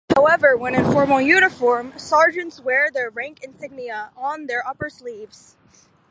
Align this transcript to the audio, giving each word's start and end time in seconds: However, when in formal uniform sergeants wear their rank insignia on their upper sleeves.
However, 0.15 0.57
when 0.57 0.73
in 0.73 0.83
formal 0.83 1.21
uniform 1.21 1.93
sergeants 1.95 2.59
wear 2.59 2.89
their 2.89 3.11
rank 3.11 3.43
insignia 3.43 4.09
on 4.17 4.47
their 4.47 4.67
upper 4.67 4.89
sleeves. 4.89 5.57